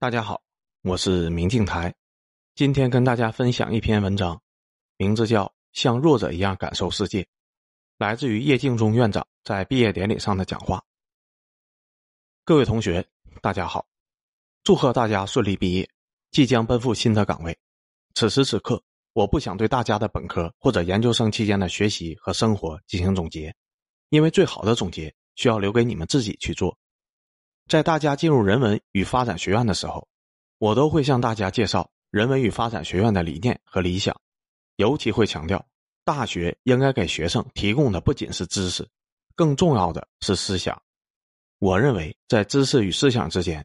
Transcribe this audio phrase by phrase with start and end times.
[0.00, 0.40] 大家好，
[0.80, 1.94] 我是明镜台，
[2.54, 4.40] 今天跟大家分享一篇文章，
[4.96, 7.22] 名字叫《像弱者一样感受世界》，
[7.98, 10.82] 来自于叶敬忠院长在毕业典礼上的讲话。
[12.46, 13.06] 各位同学，
[13.42, 13.86] 大家好，
[14.64, 15.86] 祝贺大家顺利毕业，
[16.30, 17.54] 即将奔赴新的岗位。
[18.14, 18.82] 此时此刻，
[19.12, 23.54] 我不想对大家的本科或者研究生期间的学习和生活进行总结，
[24.08, 26.74] 因为最好的总结需要留给你们自己去做。
[27.70, 30.08] 在大家进入人文与发展学院的时候，
[30.58, 34.20] 我都会向大家介绍人文与发展学院的理念和理想，
[34.74, 35.64] 尤其会强调
[36.04, 38.90] 大学应该给学生提供的不仅是知识，
[39.36, 40.82] 更重要的是思想。
[41.60, 43.64] 我认为，在知识与思想之间，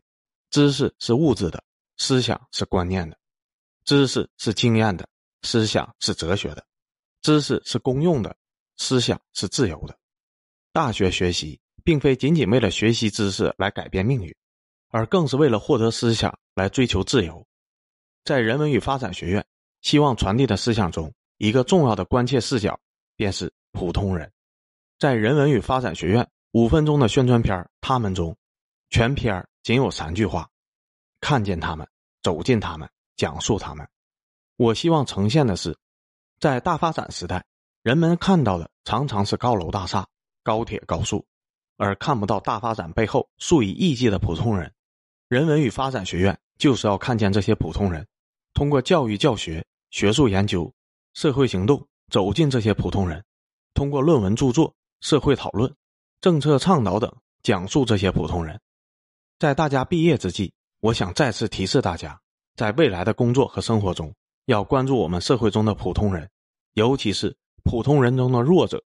[0.52, 1.64] 知识是物质的，
[1.98, 3.18] 思想是观念的；
[3.86, 5.10] 知识是经验的，
[5.42, 6.62] 思想是哲学的；
[7.24, 8.38] 知识是公用的，
[8.78, 9.98] 思想是自由的。
[10.72, 11.60] 大学学习。
[11.86, 14.36] 并非仅仅为了学习知识来改变命运，
[14.90, 17.46] 而更是为了获得思想来追求自由。
[18.24, 19.46] 在人文与发展学院，
[19.82, 22.78] 希望传递的思想中，一个重要的关切视角
[23.16, 24.30] 便是普通人。
[24.98, 28.36] 在人文与发展学院五分钟的宣传片《他们》中，
[28.90, 30.50] 全片仅有三句话：
[31.22, 31.88] 看见他们，
[32.24, 33.88] 走进他们，讲述他们。
[34.56, 35.78] 我希望呈现的是，
[36.40, 37.46] 在大发展时代，
[37.84, 40.08] 人们看到的常常是高楼大厦、
[40.42, 41.24] 高铁高速。
[41.78, 44.72] 而看不到大发展背后数以亿计的普通人，
[45.28, 48.08] 人文与发展学院就是要看见这些普通人，
[48.54, 50.72] 通过教育教学、学术研究、
[51.14, 53.24] 社会行动走进这些普通人，
[53.74, 55.74] 通过论文著作、社会讨论、
[56.22, 58.60] 政策倡导等讲述这些普通人。
[59.38, 62.18] 在大家毕业之际，我想再次提示大家，
[62.56, 64.14] 在未来的工作和生活中，
[64.46, 66.30] 要关注我们社会中的普通人，
[66.74, 68.82] 尤其是普通人中的弱者。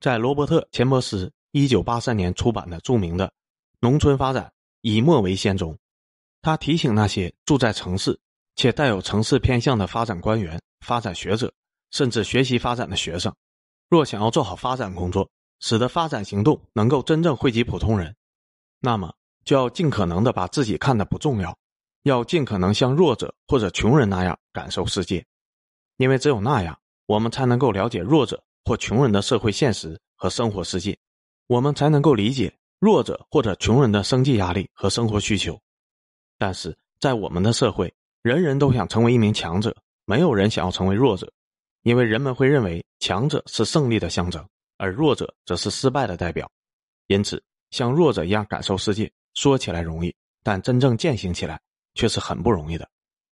[0.00, 1.32] 在罗伯特·钱伯斯。
[1.52, 3.28] 一九八三年出版的著名的
[3.78, 4.50] 《农村发展
[4.80, 5.78] 以墨为先》中，
[6.40, 8.18] 他提醒那些住在城市
[8.56, 11.52] 且带有城市偏向的发展官员、发展学者，
[11.90, 13.34] 甚至学习发展的学生，
[13.90, 15.28] 若想要做好发展工作，
[15.60, 18.16] 使得发展行动能够真正惠及普通人，
[18.80, 21.54] 那么就要尽可能的把自己看得不重要，
[22.04, 25.22] 要尽可能像弱者或者穷人那样感受世界，
[25.98, 30.98] 因为只有那样，我们才能够了解弱者或穷人的社会现实和生活世界。
[31.52, 35.60] 我们才能够理解弱者或者穷人的生计压力和生活需求，
[36.38, 37.92] 但是在我们的社会，
[38.22, 39.76] 人人都想成为一名强者，
[40.06, 41.30] 没有人想要成为弱者，
[41.82, 44.42] 因为人们会认为强者是胜利的象征，
[44.78, 46.50] 而弱者则是失败的代表。
[47.08, 51.60] 因此，像弱者一样感受世界，说起来容易，但真正践行起来
[51.92, 52.88] 却是很不容易的。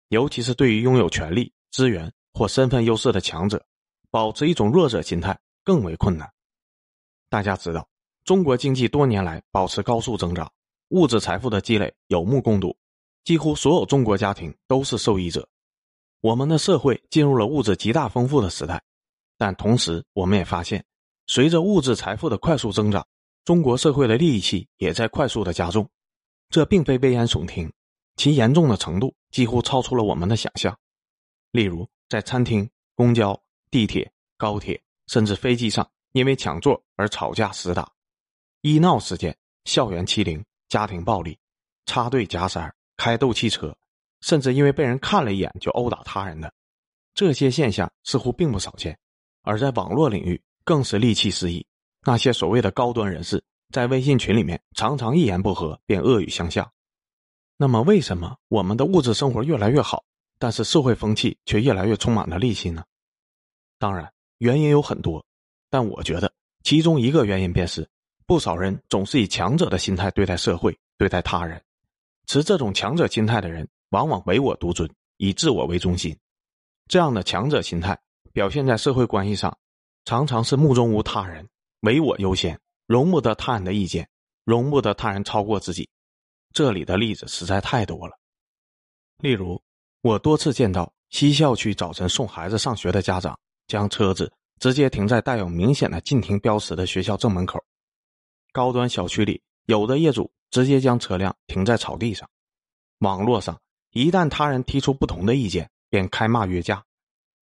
[0.10, 3.66] 尤其是对于拥有权力、资源或身份优势的强者，
[4.12, 6.32] 保持一种弱者心态更为困难。
[7.28, 7.90] 大家知道。
[8.26, 10.50] 中国经济多年来保持高速增长，
[10.90, 12.76] 物质财富的积累有目共睹，
[13.26, 15.48] 几乎所有中国家庭都是受益者。
[16.22, 18.82] 我们的社会进入了物质极大丰富的时代，
[19.38, 20.86] 但同时我们也发现，
[21.28, 23.06] 随着物质财富的快速增长，
[23.44, 25.90] 中国社会的戾气也在快速的加重。
[26.50, 27.70] 这并非危言耸听，
[28.16, 30.74] 其严重的程度几乎超出了我们的想象。
[31.52, 33.38] 例如，在餐厅、公交、
[33.70, 37.92] 地铁、高铁，甚至飞机上，因为抢座而吵架厮打。
[38.66, 39.36] 医闹事件、
[39.66, 41.38] 校园欺凌、家庭暴力、
[41.86, 43.76] 插队夹塞、开斗气车，
[44.22, 46.50] 甚至因为被人看了一眼就殴打他人的，
[47.14, 48.98] 这些现象似乎并不少见。
[49.42, 51.68] 而在网络领域，更是戾气四溢。
[52.06, 56.72] 那些所谓的高端人士，在微信群里面常常一言不合便恶语相向。
[57.58, 60.06] 那么，为什么我们的物质生活越来越好，
[60.40, 62.82] 但是社会风气却越来越充满了戾气呢？
[63.78, 65.26] 当然，原因有很多，
[65.70, 67.86] 但我觉得其中一个原因便是。
[68.26, 71.62] 不少人总是以强者的心态对待社会、对待他人，
[72.26, 76.18] 持这种强者心态的人，往往唯我独尊，以自我为中心。
[76.88, 77.98] 这样的强者心态
[78.32, 79.58] 表现在社会关系上，
[80.06, 81.48] 常常是目中无他人，
[81.82, 84.08] 唯我优先，容不得他人的意见，
[84.46, 85.90] 容不得他人超过自己。
[86.54, 88.18] 这里的例子实在太多了。
[89.20, 89.62] 例如，
[90.02, 93.38] 我多次见到西校区早晨送孩子上学的家长，
[93.68, 97.64] 将车子直接停在带有明显的禁停标识的学校正门口。
[98.54, 102.30] 高端小区里，有的业主直接将车辆停在草地上。
[103.00, 103.60] 网络上，
[103.92, 106.86] 一旦他人提出不同的意见，便开骂约架，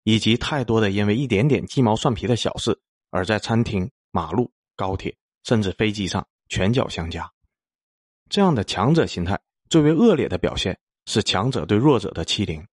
[0.04, 2.80] 以及太多的因为一点点鸡毛蒜皮的小事
[3.10, 7.28] 而在餐厅、马路、高铁甚至飞机上拳脚相加。
[8.28, 12.64] 这样的强者心态最为恶劣的表现是强者对弱者的欺凌，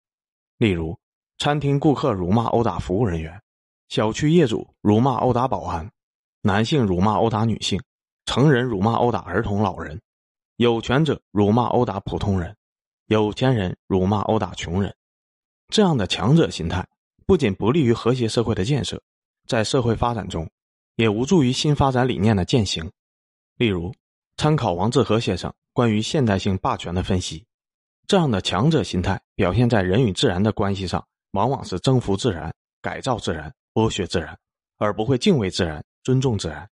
[0.60, 0.96] 例如
[1.40, 3.42] 餐厅顾客辱骂殴打服务人员，
[3.90, 5.92] 小区业主辱骂殴打保安，
[6.42, 7.82] 男性辱骂殴打女性。
[8.28, 10.02] 成人辱骂殴打儿童、老人，
[10.58, 12.56] 有权者辱骂殴打普通人，
[13.06, 14.94] 有钱人辱骂殴打穷人，
[15.70, 16.86] 这样的强者心态
[17.26, 19.02] 不仅不利于和谐社会的建设，
[19.48, 20.48] 在社会发展中
[20.98, 22.92] 也无助于新发展理念的践行。
[23.56, 23.96] 例如，
[24.36, 27.46] 参考王志和先生关于现代性霸权的分析，
[28.08, 34.38] 这样的强者心态表现在人与自然的关系上，往往是征服自然、改造自然、剥削自然，
[34.76, 36.70] 而不会敬畏自然、尊重自然。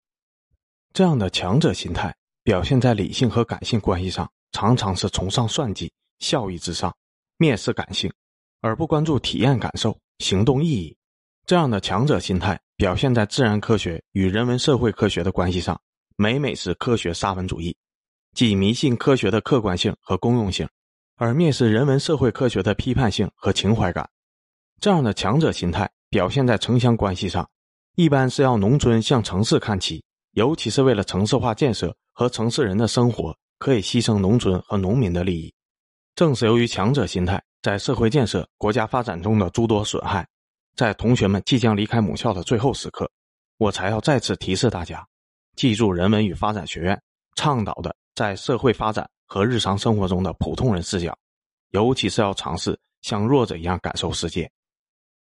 [0.92, 6.94] 这样的强者心态表现在理性和感性关系上，常常是崇尚算计、效益至上，
[7.38, 8.12] 蔑视感性，
[8.60, 10.96] 而不关注体验感受、行动意义。
[11.46, 15.81] 这样的强者心态表现在自然科学与人文社会科学的关系上。
[16.16, 17.75] 每每是科学沙文主义，
[18.34, 20.69] 即迷信科学的客观性和公用性，
[21.16, 24.06] 而蔑视人文社会科学的批判性和情怀感。
[24.81, 27.48] 这样的强者心态表现在城乡关系上，
[27.94, 35.53] 一般是要农村向城市看齐，尤其是为了城市化建设和城市人的生活，可以牺牲农村和农民的利益。
[36.15, 40.27] 正是由于强者心态在社会建设、国家发展中的诸多损害，
[40.77, 43.11] 在同学们即将离开母校的最后时刻，
[43.59, 45.06] 我才要再次提示大家。
[45.56, 47.00] 记住，人文与发展学院
[47.35, 51.17] 倡导的在社会发展和日常生活中的普通人视角，
[51.71, 54.50] 尤其是要尝试像弱者一样感受世界。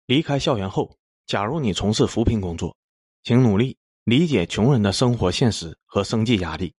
[0.06, 0.96] 离开校园后，
[1.26, 2.76] 假如你从事扶贫工作，
[3.24, 6.72] 请努力理解穷人的生活现实和生计压力，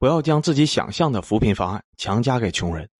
[0.00, 2.90] 不要将自己想象的扶贫方案强加给穷人。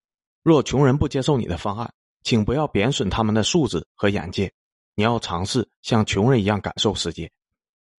[0.45, 1.93] 若穷人不接受你的方案，
[2.23, 4.53] 请不要贬损他们的素质和眼界，
[4.95, 7.29] 你要尝试像穷人一样感受世界。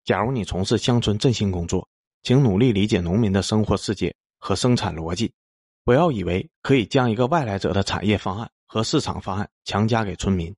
[0.05, 1.89] 假如你从事乡村振兴工作，
[2.23, 5.33] 请努力理解农民的生活世界和生产逻辑，
[5.83, 10.55] 不要以为可以将一个外来者的产业方案和市场方案强加给村民。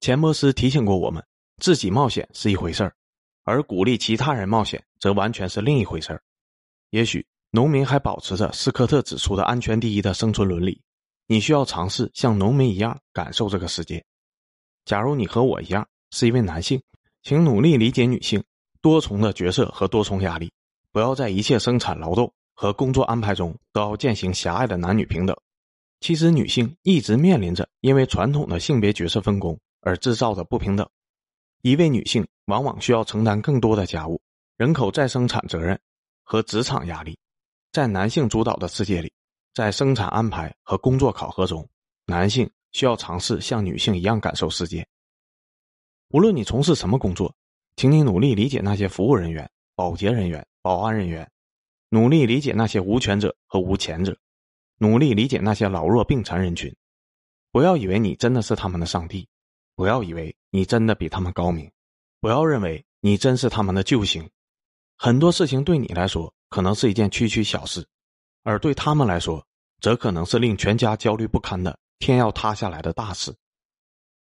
[0.00, 1.24] 钱伯斯提醒过我们，
[1.56, 2.94] 自己冒险是一回事儿，
[3.48, 6.22] 而鼓励其他人冒险则完全是另一回事儿。
[6.90, 10.82] 也许农民还保持着斯科特指出的安全第一的生存伦理，
[11.26, 14.04] 你需要尝试像农民一样感受这个世界。
[14.84, 16.82] 假如你和我一样是一位男性，
[17.22, 18.44] 请努力理解女性
[18.82, 20.52] 多重的角色和多重压力。
[20.92, 25.34] 不要在一切生产劳动和工作安排中都要践行狭隘的男女平等。
[26.00, 30.88] 其实，女性一直面临着因为传统的性别角色分工而制造的不平等。
[31.62, 34.20] 一位女性往往需要承担更多的家务、
[34.56, 35.78] 人口再生产责任
[36.22, 37.18] 和职场压力。
[37.72, 39.12] 在男性主导的世界里，
[39.54, 41.68] 在生产安排和工作考核中，
[42.06, 44.86] 男性需要尝试像女性一样感受世界。
[46.10, 47.34] 无论你从事什么工作，
[47.76, 50.46] 请你努力理解那些服务人员、保洁人员。
[50.60, 51.30] 保安人员，
[51.88, 54.18] 努力理解那些无权者和无钱者，
[54.76, 56.74] 努力理解那些老弱病残人群。
[57.50, 59.26] 不要以为你真的是他们的上帝，
[59.78, 61.70] 不要以为你真的比他们高明，
[62.20, 64.28] 不要认为你真是他们的救星。
[64.96, 67.86] 很多事情对你来说可能是一件区区小事，
[68.42, 69.46] 而对他们来说，
[69.80, 73.32] 则可能是令全家焦虑不堪的天要塌下来的大事。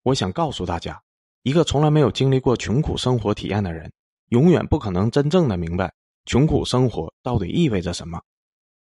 [0.02, 1.00] 我想告诉大家，
[1.42, 3.90] 一个从来没有经历过穷苦生活体验的人，
[4.28, 5.90] 永远不可能真正的明白。
[6.26, 8.20] 穷苦生活到底意味着什么？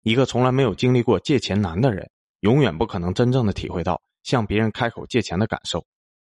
[0.04, 2.08] 一个从来没有经历过借钱难的人，
[2.42, 5.80] 永远不可能真正的体会到向别人开口借钱的感受；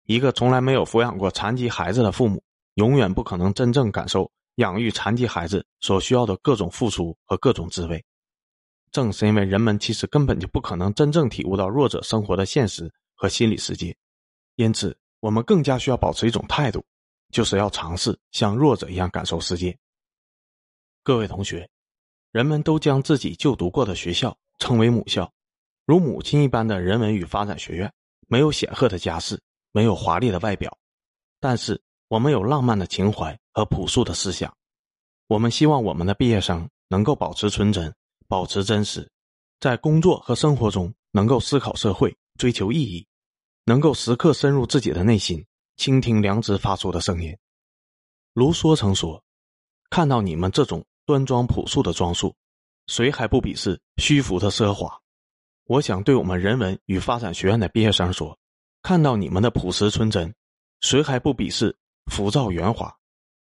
[0.05, 2.43] 一个从来没有抚养过残疾孩子的父母，
[2.75, 8.03] 永远不可能真正感受养育残疾孩子所需要的各种付出和各种滋味。
[8.91, 13.95] 正是因为人们其实根本就不可能真正体悟到弱者生活的现实和心理世界，
[14.55, 16.85] 因此我们更加需要保持一种态度，
[17.31, 19.75] 就是要尝试像弱者一样感受世界。
[21.01, 21.67] 各位同学，
[22.31, 25.31] 人们都将自己就读过的学校称为母校，
[25.85, 27.91] 如母亲一般的人文与发展学院，
[28.27, 29.41] 没有显赫的家世，
[29.73, 30.77] 没有华丽的外表，
[31.41, 34.55] 但是我们有浪漫的情怀和朴素的思想。
[35.27, 37.93] 我们希望我们的毕业生能够保持纯真，
[38.29, 39.11] 保持真实，
[39.59, 43.05] 在工作和生活中能够思考社会，追求意义，
[43.65, 47.37] 能够时刻深入自己的内心，倾听良知发出的声音。
[48.33, 49.21] 卢梭曾说
[49.91, 52.33] ：“看到你们这种。”端庄朴素的装束，
[52.87, 55.01] 谁还不鄙视虚浮的奢华？
[55.65, 58.39] 我想对我们人文与发展学院的毕业生说：
[58.83, 60.35] 看到你们的朴实纯真，
[60.81, 61.73] 谁还不鄙视
[62.07, 62.93] 浮躁圆滑？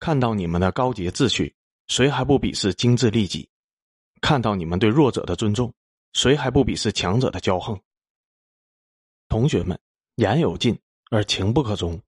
[0.00, 1.54] 看到你们的高洁秩序，
[1.86, 3.46] 谁还不鄙视精致利己？
[4.22, 5.70] 看到你们对弱者的尊重，
[6.14, 7.78] 谁还不鄙视强者的骄横？
[9.28, 9.78] 同学们，
[10.14, 10.80] 言有尽
[11.10, 12.00] 而情不可终，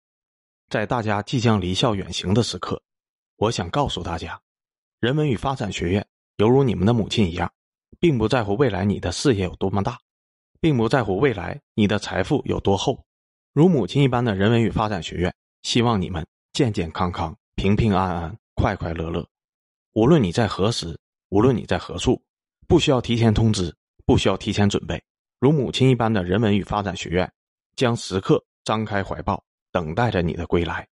[0.71, 2.83] 在大家即将离校远行的时刻，
[3.37, 4.41] 我想告诉大家。
[4.99, 7.53] 人文与发展学院犹如你们的母亲一样，
[7.99, 9.99] 并不在乎未来你的事业有多么大，
[10.59, 13.05] 并不在乎未来你的财富有多厚。
[13.53, 19.27] 如母亲一般的人文与发展学院，希望你们健健康康、平平安安、快快乐乐。
[19.95, 20.97] 无论你在何时，
[21.31, 22.23] 无论你在何处，
[22.69, 23.75] 不需要提前通知，
[24.07, 25.03] 不需要提前准备，
[25.41, 27.29] 如母亲一般的人文与发展学院，
[27.75, 29.43] 将时刻张开怀抱，
[29.73, 30.87] 等待着你的归来。